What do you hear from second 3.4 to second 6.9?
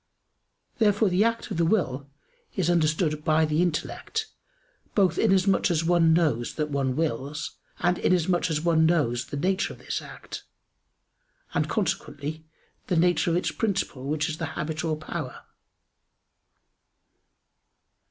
the intellect, both inasmuch as one knows that